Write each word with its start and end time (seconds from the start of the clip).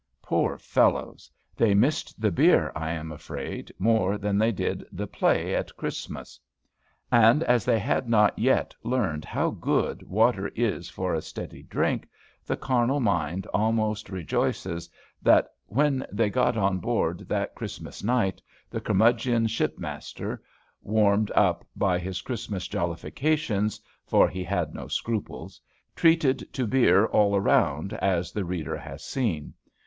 Poor 0.23 0.57
fellows! 0.57 1.29
they 1.55 1.75
missed 1.75 2.19
the 2.19 2.31
beer, 2.31 2.71
I 2.75 2.89
am 2.89 3.11
afraid, 3.11 3.71
more 3.77 4.17
than 4.17 4.39
they 4.39 4.51
did 4.51 4.83
the 4.91 5.05
play 5.05 5.53
at 5.53 5.77
Christmas; 5.77 6.39
and 7.11 7.43
as 7.43 7.65
they 7.65 7.77
had 7.77 8.09
not 8.09 8.39
yet 8.39 8.73
learned 8.81 9.25
how 9.25 9.51
good 9.51 10.01
water 10.01 10.47
is 10.55 10.89
for 10.89 11.13
a 11.13 11.21
steady 11.21 11.61
drink, 11.61 12.07
the 12.43 12.57
carnal 12.57 12.99
mind 12.99 13.45
almost 13.53 14.09
rejoices 14.09 14.89
that 15.21 15.49
when 15.67 16.03
they 16.11 16.31
got 16.31 16.57
on 16.57 16.79
board 16.79 17.19
that 17.29 17.53
Christmas 17.53 18.03
night, 18.03 18.41
the 18.71 18.81
curmudgeon 18.81 19.45
ship 19.45 19.77
master, 19.77 20.41
warmed 20.81 21.29
up 21.35 21.63
by 21.75 21.99
his 21.99 22.21
Christmas 22.21 22.67
jollifications, 22.67 23.79
for 24.07 24.27
he 24.27 24.43
had 24.43 24.73
no 24.73 24.87
scruples, 24.87 25.61
treated 25.95 26.51
to 26.53 26.65
beer 26.65 27.05
all 27.05 27.39
round, 27.39 27.93
as 27.93 28.31
the 28.31 28.43
reader 28.43 28.75
has 28.77 29.03
seen. 29.03 29.53